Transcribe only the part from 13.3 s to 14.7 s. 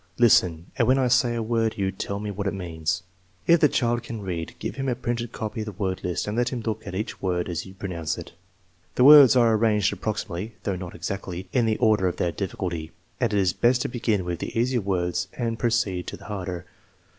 it is best to begin with the